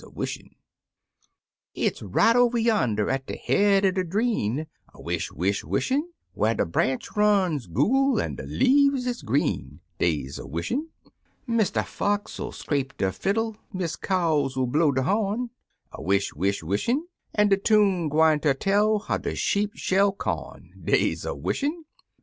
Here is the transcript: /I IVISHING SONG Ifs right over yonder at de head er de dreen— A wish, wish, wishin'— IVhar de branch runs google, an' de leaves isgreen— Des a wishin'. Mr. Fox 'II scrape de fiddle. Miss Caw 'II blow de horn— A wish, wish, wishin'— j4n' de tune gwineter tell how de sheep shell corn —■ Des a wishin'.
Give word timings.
/I 0.03 0.07
IVISHING 0.07 0.49
SONG 1.19 1.31
Ifs 1.75 2.01
right 2.01 2.35
over 2.35 2.57
yonder 2.57 3.07
at 3.11 3.27
de 3.27 3.37
head 3.37 3.85
er 3.85 3.91
de 3.91 4.03
dreen— 4.03 4.65
A 4.95 4.99
wish, 4.99 5.31
wish, 5.31 5.63
wishin'— 5.63 6.09
IVhar 6.35 6.57
de 6.57 6.65
branch 6.65 7.11
runs 7.15 7.67
google, 7.67 8.19
an' 8.19 8.33
de 8.33 8.47
leaves 8.47 9.05
isgreen— 9.05 9.79
Des 9.99 10.41
a 10.41 10.47
wishin'. 10.47 10.87
Mr. 11.47 11.85
Fox 11.85 12.39
'II 12.39 12.49
scrape 12.51 12.97
de 12.97 13.11
fiddle. 13.11 13.55
Miss 13.71 13.95
Caw 13.95 14.49
'II 14.57 14.65
blow 14.65 14.91
de 14.91 15.03
horn— 15.03 15.51
A 15.91 16.01
wish, 16.01 16.33
wish, 16.33 16.63
wishin'— 16.63 17.05
j4n' 17.37 17.49
de 17.49 17.57
tune 17.57 18.09
gwineter 18.09 18.55
tell 18.55 18.97
how 18.97 19.19
de 19.19 19.35
sheep 19.35 19.73
shell 19.75 20.11
corn 20.11 20.73
—■ 20.77 20.83
Des 20.83 21.29
a 21.29 21.35
wishin'. 21.35 21.85